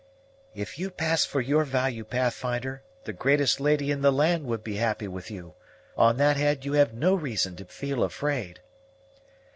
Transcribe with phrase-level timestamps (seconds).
[0.55, 4.77] "If you pass for your value, Pathfinder, the greatest lady in the land would be
[4.77, 5.53] happy with you.
[5.95, 8.61] On that head you have no reason to feel afraid."